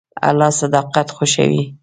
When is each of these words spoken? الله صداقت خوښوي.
الله 0.29 0.49
صداقت 0.61 1.07
خوښوي. 1.15 1.63